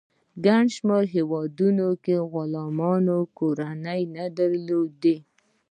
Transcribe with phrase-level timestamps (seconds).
[0.33, 5.17] په ګڼ شمیر هیوادونو کې غلامانو کورنۍ نه درلودې.